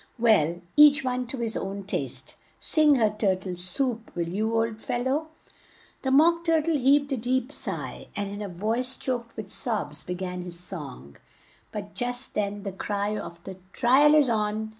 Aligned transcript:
Well, 0.17 0.61
each 0.75 1.03
one 1.03 1.27
to 1.27 1.37
his 1.37 1.55
own 1.55 1.83
taste. 1.83 2.35
Sing 2.59 2.95
her 2.95 3.11
'Tur 3.11 3.35
tle 3.35 3.55
Soup,' 3.55 4.09
will 4.15 4.27
you, 4.27 4.55
old 4.55 4.81
fel 4.81 5.01
low?" 5.03 5.27
The 6.01 6.09
Mock 6.09 6.43
Tur 6.43 6.59
tle 6.63 6.75
heaved 6.75 7.13
a 7.13 7.17
deep 7.17 7.51
sigh, 7.51 8.07
and 8.15 8.27
in 8.31 8.41
a 8.41 8.49
voice 8.49 8.95
choked 8.95 9.37
with 9.37 9.51
sobs, 9.51 10.03
be 10.03 10.15
gan 10.15 10.41
his 10.41 10.59
song, 10.59 11.17
but 11.71 11.93
just 11.93 12.33
then 12.33 12.63
the 12.63 12.71
cry 12.71 13.15
of 13.15 13.43
"The 13.43 13.57
tri 13.73 14.03
al 14.05 14.15
is 14.15 14.27
on!" 14.27 14.69